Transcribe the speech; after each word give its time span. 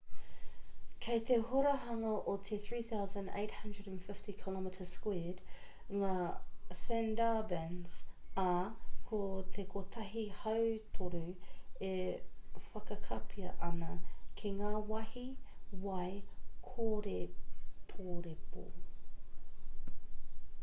kei 1.05 1.19
te 1.29 1.35
horahanga 1.47 2.11
o 2.29 2.31
te 2.45 2.55
3,850 2.61 4.29
km2 4.39 5.11
ngā 6.03 6.13
sundarbans 6.77 7.97
ā 8.45 8.55
ko 9.11 9.19
te 9.59 9.65
kotahi-hautoru 9.75 11.21
e 11.91 11.93
whakakapia 12.65 13.53
ana 13.71 13.93
ki 14.43 14.53
ngā 14.61 14.73
wāhi 14.93 15.25
wai/kōreporepo 15.87 18.67